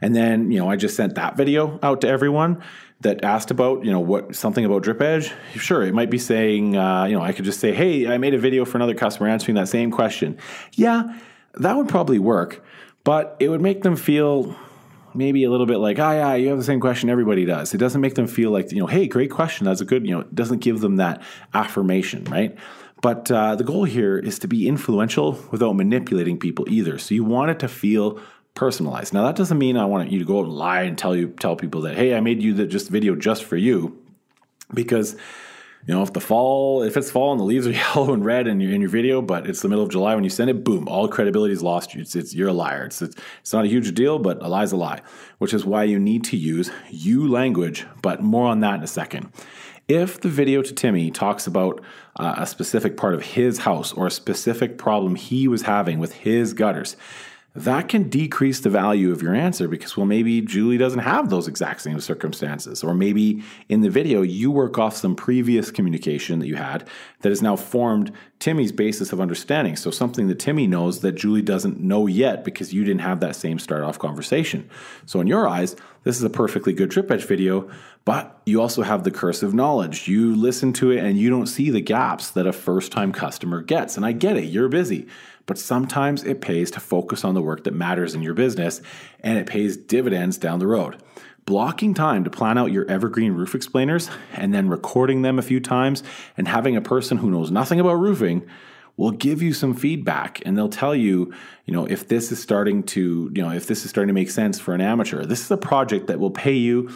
[0.00, 2.62] and then, you know, I just sent that video out to everyone
[3.00, 5.32] that asked about, you know, what something about Drip Edge.
[5.54, 8.34] Sure, it might be saying, uh, you know, I could just say, hey, I made
[8.34, 10.38] a video for another customer answering that same question.
[10.72, 11.18] Yeah,
[11.54, 12.64] that would probably work,
[13.04, 14.56] but it would make them feel
[15.16, 17.74] maybe a little bit like, ah, yeah, you have the same question everybody does.
[17.74, 19.64] It doesn't make them feel like, you know, hey, great question.
[19.64, 21.22] That's a good, you know, it doesn't give them that
[21.54, 22.56] affirmation, right?
[23.02, 26.98] But uh, the goal here is to be influential without manipulating people either.
[26.98, 28.20] So you want it to feel
[28.54, 29.12] personalized.
[29.12, 31.28] Now that doesn't mean I want you to go out and lie and tell you
[31.28, 34.02] tell people that hey, I made you the just video just for you,
[34.72, 35.14] because
[35.86, 38.46] you know if the fall if it's fall and the leaves are yellow and red
[38.46, 40.64] in your in your video, but it's the middle of July when you send it,
[40.64, 41.94] boom, all credibility is lost.
[41.94, 42.84] It's, it's you're a liar.
[42.84, 45.00] It's, it's it's not a huge deal, but a lie's a lie,
[45.38, 47.86] which is why you need to use you language.
[48.02, 49.32] But more on that in a second.
[49.88, 51.80] If the video to Timmy talks about
[52.16, 56.12] uh, a specific part of his house or a specific problem he was having with
[56.12, 56.96] his gutters,
[57.56, 61.48] that can decrease the value of your answer because, well, maybe Julie doesn't have those
[61.48, 62.84] exact same circumstances.
[62.84, 66.86] Or maybe in the video, you work off some previous communication that you had
[67.20, 69.74] that has now formed Timmy's basis of understanding.
[69.74, 73.36] So, something that Timmy knows that Julie doesn't know yet because you didn't have that
[73.36, 74.68] same start off conversation.
[75.06, 77.70] So, in your eyes, this is a perfectly good drip edge video,
[78.04, 80.06] but you also have the curse of knowledge.
[80.06, 83.62] You listen to it and you don't see the gaps that a first time customer
[83.62, 83.96] gets.
[83.96, 85.08] And I get it, you're busy
[85.46, 88.82] but sometimes it pays to focus on the work that matters in your business
[89.20, 91.00] and it pays dividends down the road.
[91.46, 95.60] Blocking time to plan out your evergreen roof explainers and then recording them a few
[95.60, 96.02] times
[96.36, 98.44] and having a person who knows nothing about roofing
[98.96, 101.32] will give you some feedback and they'll tell you,
[101.64, 104.30] you know, if this is starting to, you know, if this is starting to make
[104.30, 105.24] sense for an amateur.
[105.24, 106.88] This is a project that will pay you,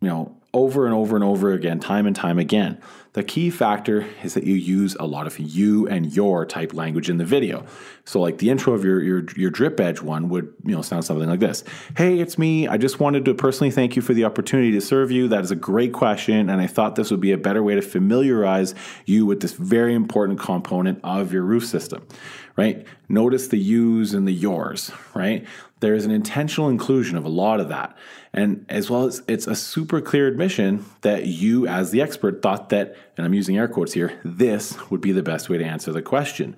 [0.00, 2.80] you know, over and over and over again, time and time again.
[3.16, 7.08] The key factor is that you use a lot of you and your type language
[7.08, 7.64] in the video.
[8.04, 11.06] So, like the intro of your, your, your drip edge one would you know sound
[11.06, 11.64] something like this:
[11.96, 12.68] "Hey, it's me.
[12.68, 15.28] I just wanted to personally thank you for the opportunity to serve you.
[15.28, 17.80] That is a great question, and I thought this would be a better way to
[17.80, 18.74] familiarize
[19.06, 22.06] you with this very important component of your roof system."
[22.54, 22.86] Right?
[23.08, 24.92] Notice the yous and the yours.
[25.14, 25.46] Right?
[25.80, 27.96] There is an intentional inclusion of a lot of that.
[28.32, 32.70] And as well as it's a super clear admission that you, as the expert, thought
[32.70, 35.92] that, and I'm using air quotes here, this would be the best way to answer
[35.92, 36.56] the question.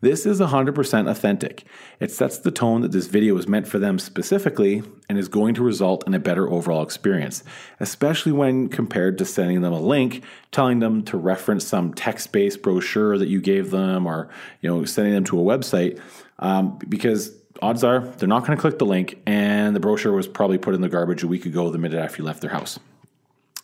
[0.00, 1.64] This is 100% authentic.
[1.98, 5.54] It sets the tone that this video is meant for them specifically and is going
[5.54, 7.42] to result in a better overall experience,
[7.80, 13.18] especially when compared to sending them a link telling them to reference some text-based brochure
[13.18, 14.28] that you gave them or
[14.60, 16.00] you know sending them to a website
[16.38, 20.28] um, because odds are they're not going to click the link, and the brochure was
[20.28, 22.78] probably put in the garbage a week ago, the minute after you left their house.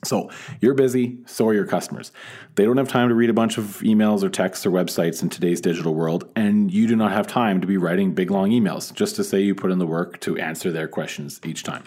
[0.04, 2.12] So you're busy, so are your customers.
[2.54, 5.30] They don't have time to read a bunch of emails or texts or websites in
[5.30, 8.92] today's digital world, and you do not have time to be writing big long emails
[8.94, 11.84] just to say you put in the work to answer their questions each time.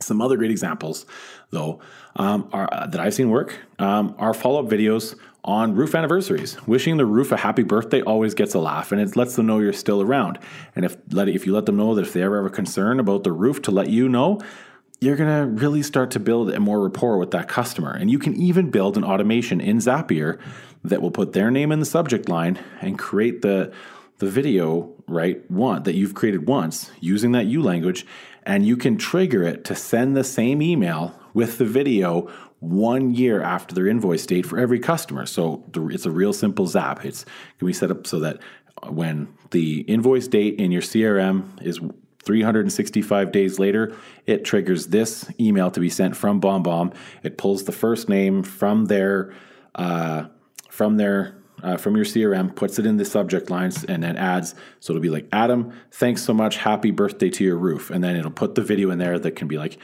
[0.00, 1.06] Some other great examples,
[1.50, 1.80] though,
[2.16, 6.56] um, are, uh, that I've seen work um, are follow up videos on roof anniversaries.
[6.66, 9.58] Wishing the roof a happy birthday always gets a laugh, and it lets them know
[9.58, 10.38] you're still around.
[10.74, 12.98] And if let if you let them know that if they ever have a concern
[12.98, 14.40] about the roof, to let you know,
[15.04, 17.90] you're gonna really start to build a more rapport with that customer.
[17.92, 20.40] And you can even build an automation in Zapier
[20.82, 23.72] that will put their name in the subject line and create the
[24.18, 28.06] the video right one that you've created once using that you language
[28.44, 33.42] and you can trigger it to send the same email with the video one year
[33.42, 35.26] after their invoice date for every customer.
[35.26, 37.04] So it's a real simple zap.
[37.04, 37.24] It's
[37.58, 38.38] can be set up so that
[38.88, 41.80] when the invoice date in your CRM is
[42.24, 46.94] 365 days later, it triggers this email to be sent from BombBomb.
[47.22, 49.32] It pulls the first name from their
[49.74, 50.26] uh,
[50.70, 54.54] from their uh, from your CRM, puts it in the subject lines, and then adds.
[54.80, 56.58] So it'll be like, Adam, thanks so much.
[56.58, 57.90] Happy birthday to your roof.
[57.90, 59.78] And then it'll put the video in there that can be like,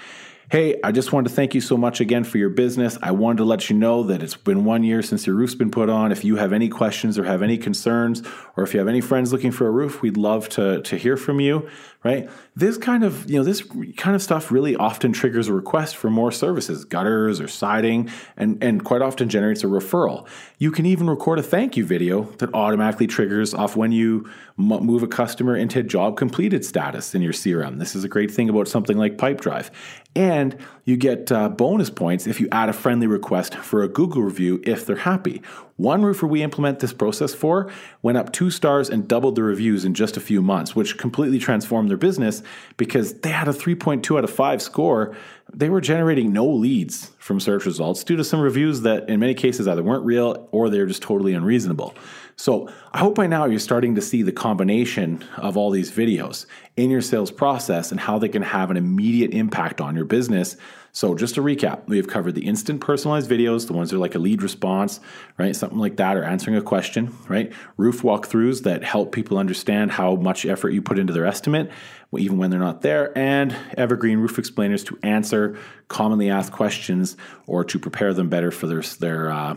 [0.50, 2.98] Hey, I just wanted to thank you so much again for your business.
[3.00, 5.70] I wanted to let you know that it's been one year since your roof's been
[5.70, 6.10] put on.
[6.10, 8.20] If you have any questions or have any concerns,
[8.56, 11.16] or if you have any friends looking for a roof, we'd love to, to hear
[11.16, 11.68] from you,
[12.02, 12.30] right?
[12.56, 13.62] This kind of, you know, this
[13.96, 18.62] kind of stuff really often triggers a request for more services, gutters or siding, and,
[18.62, 20.26] and quite often generates a referral.
[20.58, 25.02] You can even record a thank you video that automatically triggers off when you move
[25.02, 27.78] a customer into job completed status in your CRM.
[27.78, 29.70] This is a great thing about something like Pipedrive.
[30.16, 34.22] And you get uh, bonus points if you add a friendly request for a Google
[34.22, 35.42] review if they're happy.
[35.80, 39.86] One roofer we implement this process for went up two stars and doubled the reviews
[39.86, 42.42] in just a few months, which completely transformed their business
[42.76, 45.16] because they had a 3.2 out of 5 score.
[45.50, 49.32] They were generating no leads from search results due to some reviews that, in many
[49.32, 51.94] cases, either weren't real or they were just totally unreasonable.
[52.36, 56.44] So I hope by now you're starting to see the combination of all these videos
[56.76, 60.56] in your sales process and how they can have an immediate impact on your business.
[60.92, 64.00] So just to recap, we have covered the instant personalized videos, the ones that are
[64.00, 65.00] like a lead response,
[65.38, 65.54] right?
[65.54, 67.52] Something like that, or answering a question, right?
[67.76, 71.70] Roof walkthroughs that help people understand how much effort you put into their estimate,
[72.16, 75.56] even when they're not there, and evergreen roof explainers to answer
[75.88, 79.56] commonly asked questions or to prepare them better for their their uh,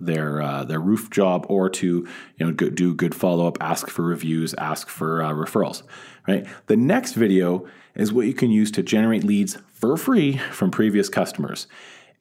[0.00, 1.86] their uh, their roof job or to
[2.36, 5.82] you know do good follow up, ask for reviews, ask for uh, referrals.
[6.26, 6.46] Right.
[6.66, 11.08] The next video is what you can use to generate leads for free from previous
[11.08, 11.66] customers.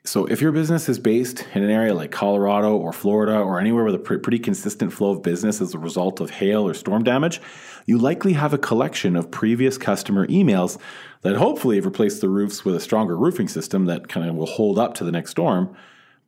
[0.06, 3.86] So, if your business is based in an area like Colorado or Florida or anywhere
[3.86, 7.42] with a pretty consistent flow of business as a result of hail or storm damage,
[7.86, 10.78] you likely have a collection of previous customer emails
[11.22, 14.46] that hopefully have replaced the roofs with a stronger roofing system that kind of will
[14.46, 15.74] hold up to the next storm.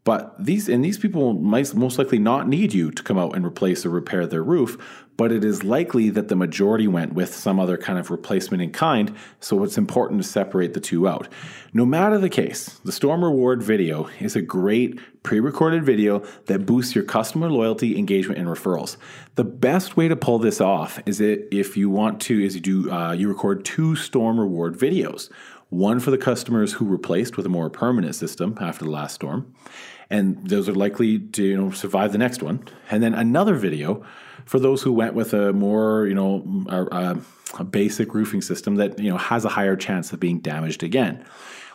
[0.06, 3.46] But these and these people might most likely not need you to come out and
[3.46, 7.60] replace or repair their roof, but it is likely that the majority went with some
[7.60, 11.28] other kind of replacement in kind, so it's important to separate the two out.
[11.74, 16.94] No matter the case, the Storm Reward video is a great pre-recorded video that boosts
[16.94, 18.98] your customer loyalty, engagement, and referrals.
[19.36, 22.92] The best way to pull this off is if you want to is you do
[22.92, 25.30] uh, you record two Storm Reward videos
[25.70, 29.54] one for the customers who replaced with a more permanent system after the last storm,
[30.10, 32.64] and those are likely to you know survive the next one.
[32.90, 34.06] And then another video
[34.46, 37.18] for those who went with a more you know a,
[37.60, 41.26] a basic roofing system that you know has a higher chance of being damaged again.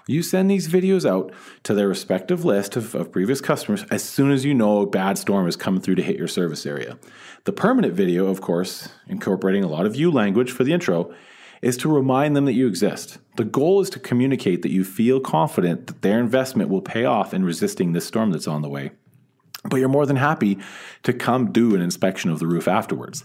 [0.06, 1.32] You send these videos out
[1.64, 5.18] to their respective list of, of, previous customers as soon as you know a bad
[5.18, 6.98] storm is coming through to hit your service area.
[7.44, 11.14] The permanent video, of course, incorporating a lot of you language for the intro,
[11.62, 13.18] is to remind them that you exist.
[13.36, 17.32] The goal is to communicate that you feel confident that their investment will pay off
[17.32, 18.90] in resisting this storm that's on the way.
[19.64, 20.58] But you're more than happy
[21.02, 23.24] to come do an inspection of the roof afterwards.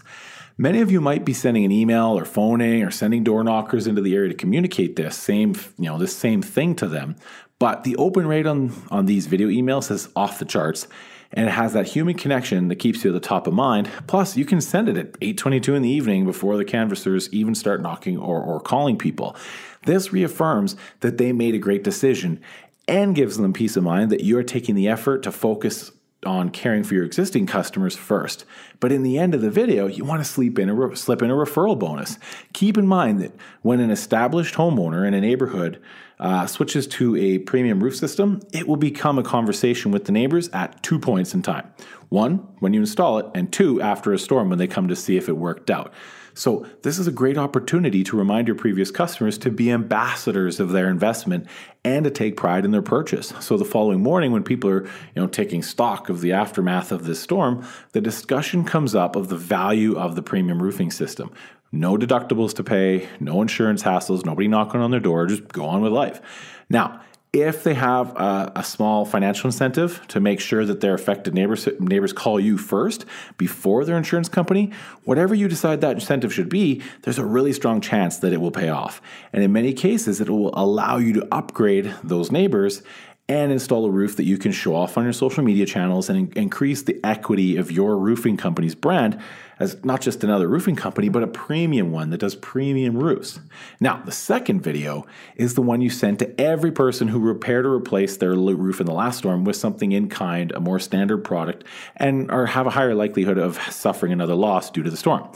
[0.58, 4.00] Many of you might be sending an email or phoning or sending door knockers into
[4.00, 7.16] the area to communicate this same, you know, this same thing to them.
[7.58, 10.88] But the open rate on, on these video emails is off the charts
[11.32, 13.90] and it has that human connection that keeps you at the top of mind.
[14.06, 17.82] Plus, you can send it at 8:22 in the evening before the canvassers even start
[17.82, 19.36] knocking or, or calling people.
[19.84, 22.40] This reaffirms that they made a great decision
[22.88, 25.90] and gives them peace of mind that you're taking the effort to focus
[26.26, 28.44] on caring for your existing customers first.
[28.80, 31.30] But in the end of the video, you want to slip in a, slip in
[31.30, 32.18] a referral bonus.
[32.52, 35.80] Keep in mind that when an established homeowner in a neighborhood
[36.18, 40.48] uh, switches to a premium roof system, it will become a conversation with the neighbors
[40.48, 41.72] at two points in time.
[42.08, 45.16] One, when you install it, and two, after a storm when they come to see
[45.16, 45.92] if it worked out.
[46.36, 50.70] So, this is a great opportunity to remind your previous customers to be ambassadors of
[50.70, 51.46] their investment
[51.82, 53.32] and to take pride in their purchase.
[53.40, 57.06] So, the following morning, when people are you know, taking stock of the aftermath of
[57.06, 61.32] this storm, the discussion comes up of the value of the premium roofing system.
[61.72, 65.80] No deductibles to pay, no insurance hassles, nobody knocking on their door, just go on
[65.80, 66.20] with life.
[66.68, 67.00] Now,
[67.42, 71.68] if they have a, a, small financial incentive to make sure that their affected neighbors
[71.78, 73.04] neighbors call you first
[73.36, 74.72] before their insurance company,
[75.04, 78.50] whatever you decide that incentive should be, there's a really strong chance that it will
[78.50, 79.00] pay off.
[79.32, 82.82] And in many cases, it will allow you to upgrade those neighbors
[83.28, 86.18] and install a roof that you can show off on your social media channels and
[86.18, 89.20] in- increase the equity of your roofing company's brand
[89.58, 93.40] as not just another roofing company, but a premium one that does premium roofs.
[93.80, 97.70] Now, the second video is the one you send to every person who repaired or
[97.70, 101.64] replaced their roof in the last storm with something in kind, a more standard product,
[101.96, 105.28] and or have a higher likelihood of suffering another loss due to the storm.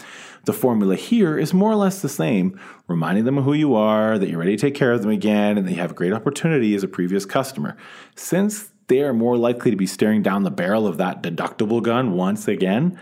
[0.44, 4.18] The formula here is more or less the same, reminding them of who you are,
[4.18, 6.74] that you're ready to take care of them again, and they have a great opportunity
[6.74, 7.76] as a previous customer.
[8.16, 12.12] Since they are more likely to be staring down the barrel of that deductible gun
[12.12, 12.98] once again,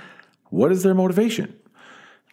[0.51, 1.55] what is their motivation?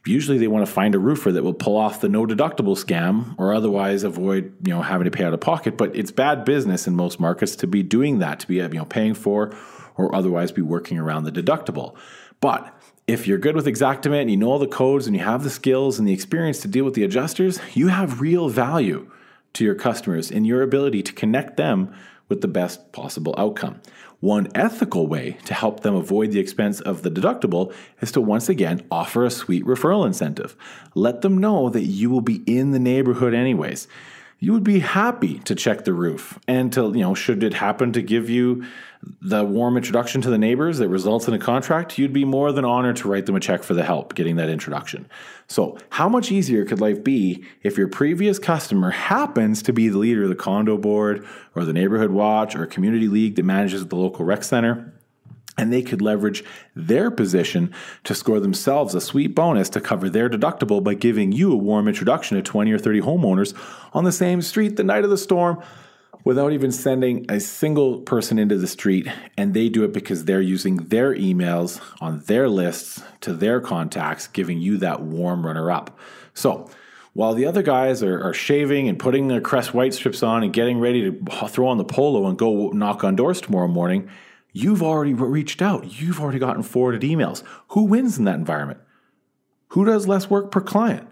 [0.07, 3.33] usually they want to find a roofer that will pull off the no deductible scam
[3.39, 6.85] or otherwise avoid you know having to pay out of pocket but it's bad business
[6.85, 9.51] in most markets to be doing that to be you know paying for
[9.97, 11.95] or otherwise be working around the deductible
[12.39, 12.71] but
[13.07, 15.49] if you're good with Xactimate and you know all the codes and you have the
[15.49, 19.09] skills and the experience to deal with the adjusters, you have real value
[19.53, 21.93] to your customers in your ability to connect them
[22.27, 23.81] with the best possible outcome.
[24.19, 28.49] One ethical way to help them avoid the expense of the deductible is to once
[28.49, 30.55] again offer a sweet referral incentive.
[30.95, 33.87] Let them know that you will be in the neighborhood anyways
[34.39, 37.93] you would be happy to check the roof and to, you know, should it happen
[37.93, 38.65] to give you
[39.21, 42.65] the warm introduction to the neighbors that results in a contract, you'd be more than
[42.65, 45.07] honored to write them a check for the help getting that introduction.
[45.47, 49.99] So, how much easier could life be if your previous customer happens to be the
[49.99, 53.95] leader of the condo board or the neighborhood watch or community league that manages the
[53.95, 54.94] local rec center?
[55.57, 56.43] And they could leverage
[56.75, 61.51] their position to score themselves a sweet bonus to cover their deductible by giving you
[61.51, 63.53] a warm introduction to 20 or 30 homeowners
[63.93, 65.61] on the same street the night of the storm
[66.25, 69.07] without even sending a single person into the street.
[69.37, 74.27] And they do it because they're using their emails on their lists to their contacts,
[74.27, 75.97] giving you that warm runner up.
[76.33, 76.69] So,
[77.13, 80.51] while the other guys are, are, shaving and putting their crest white strips on and
[80.51, 84.09] getting ready to throw on the polo and go knock on doors tomorrow morning,
[84.57, 85.99] You've already reached out.
[85.99, 87.43] You've already gotten forwarded emails.
[87.71, 88.79] Who wins in that environment?
[89.69, 91.09] Who does less work per client?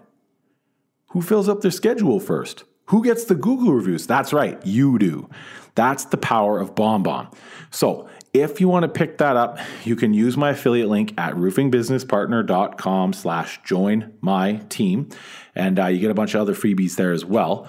[1.08, 2.64] Who fills up their schedule first?
[2.86, 4.06] Who gets the Google reviews?
[4.06, 5.28] That's right, you do.
[5.74, 7.34] That's the power of BombBomb.
[7.70, 11.34] So if you want to pick that up, you can use my affiliate link at
[11.34, 15.10] roofingbusinesspartner.com slash join my team.
[15.54, 17.68] And uh, you get a bunch of other freebies there as well.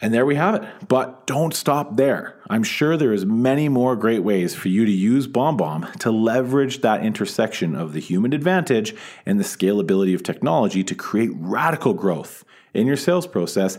[0.00, 0.88] And there we have it.
[0.88, 2.38] But don't stop there.
[2.50, 6.82] I'm sure there is many more great ways for you to use BombBomb to leverage
[6.82, 8.94] that intersection of the human advantage
[9.24, 12.44] and the scalability of technology to create radical growth
[12.74, 13.78] in your sales process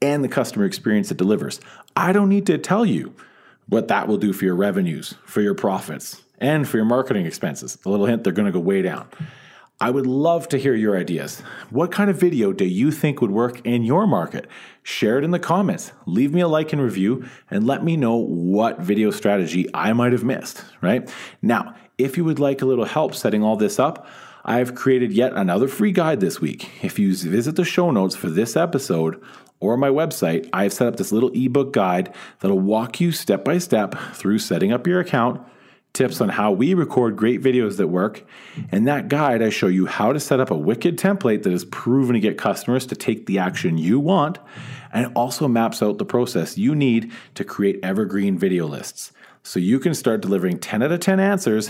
[0.00, 1.60] and the customer experience it delivers.
[1.94, 3.14] I don't need to tell you
[3.68, 7.76] what that will do for your revenues, for your profits, and for your marketing expenses.
[7.84, 9.08] A little hint, they're going to go way down.
[9.80, 11.38] I would love to hear your ideas.
[11.70, 14.48] What kind of video do you think would work in your market?
[14.82, 15.92] Share it in the comments.
[16.04, 20.10] Leave me a like and review and let me know what video strategy I might
[20.10, 21.08] have missed, right?
[21.42, 24.08] Now, if you would like a little help setting all this up,
[24.44, 26.84] I've created yet another free guide this week.
[26.84, 29.22] If you visit the show notes for this episode
[29.60, 33.58] or my website, I've set up this little ebook guide that'll walk you step by
[33.58, 35.40] step through setting up your account
[35.98, 38.24] tips on how we record great videos that work.
[38.70, 41.64] In that guide, I show you how to set up a wicked template that is
[41.64, 44.38] proven to get customers to take the action you want,
[44.92, 49.10] and it also maps out the process you need to create evergreen video lists.
[49.42, 51.68] So you can start delivering 10 out of 10 answers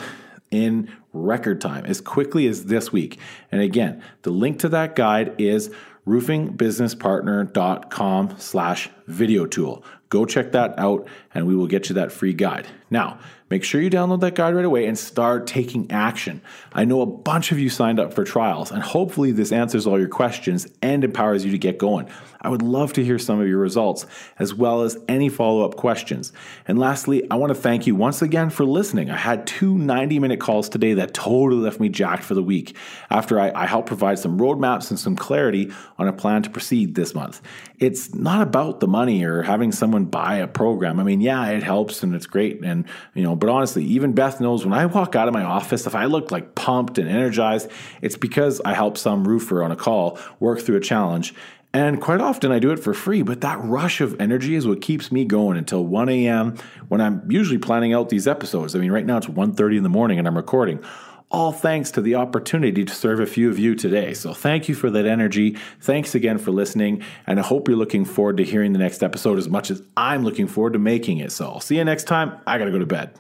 [0.51, 3.19] in record time as quickly as this week.
[3.51, 5.73] And again, the link to that guide is
[6.07, 9.83] roofingbusinesspartner.com slash video tool.
[10.11, 12.67] Go check that out and we will get you that free guide.
[12.91, 13.19] Now,
[13.51, 16.41] make sure you download that guide right away and start taking action.
[16.73, 19.99] I know a bunch of you signed up for trials and hopefully this answers all
[19.99, 22.09] your questions and empowers you to get going.
[22.41, 24.07] I would love to hear some of your results
[24.39, 26.33] as well as any follow up questions.
[26.67, 29.11] And lastly, I want to thank you once again for listening.
[29.11, 32.77] I had two 90 minute calls today that totally left me jacked for the week
[33.11, 36.95] after I, I helped provide some roadmaps and some clarity on a plan to proceed
[36.95, 37.43] this month.
[37.79, 41.01] It's not about the money or having someone buy a program.
[41.01, 42.63] I mean, yeah, it helps and it's great.
[42.79, 45.87] And, you know, but honestly, even Beth knows when I walk out of my office,
[45.87, 47.71] if I look like pumped and energized,
[48.03, 51.35] it's because I help some roofer on a call work through a challenge
[51.75, 54.81] and quite often I do it for free, but that rush of energy is what
[54.81, 56.57] keeps me going until 1 a.m.
[56.89, 58.75] when I'm usually planning out these episodes.
[58.75, 60.83] I mean, right now it's 1:30 in the morning and I'm recording.
[61.31, 64.15] All thanks to the opportunity to serve a few of you today.
[64.15, 65.59] So thank you for that energy.
[65.81, 67.03] Thanks again for listening.
[67.27, 70.25] And I hope you're looking forward to hearing the next episode as much as I'm
[70.25, 71.31] looking forward to making it.
[71.31, 72.39] So I'll see you next time.
[72.47, 73.11] I got to go to bed.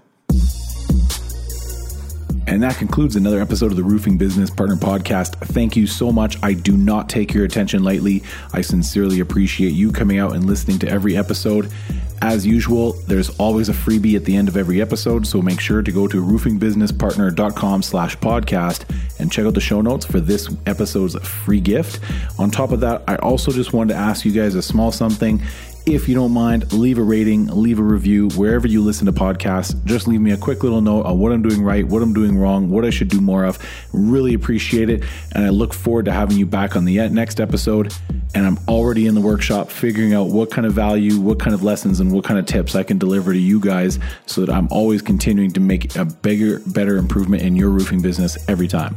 [2.46, 5.34] And that concludes another episode of the Roofing Business Partner Podcast.
[5.48, 6.42] Thank you so much.
[6.42, 8.22] I do not take your attention lightly.
[8.54, 11.70] I sincerely appreciate you coming out and listening to every episode.
[12.20, 15.82] As usual, there's always a freebie at the end of every episode, so make sure
[15.82, 18.84] to go to roofingbusinesspartner.com slash podcast
[19.20, 22.00] and check out the show notes for this episode's free gift.
[22.38, 25.40] On top of that, I also just wanted to ask you guys a small something.
[25.91, 29.82] If you don't mind, leave a rating, leave a review wherever you listen to podcasts.
[29.86, 32.36] Just leave me a quick little note on what I'm doing right, what I'm doing
[32.36, 33.59] wrong, what I should do more of.
[33.95, 35.03] Really appreciate it.
[35.32, 37.95] And I look forward to having you back on the next episode.
[38.34, 41.62] And I'm already in the workshop figuring out what kind of value, what kind of
[41.62, 44.68] lessons, and what kind of tips I can deliver to you guys so that I'm
[44.70, 48.95] always continuing to make a bigger, better improvement in your roofing business every time.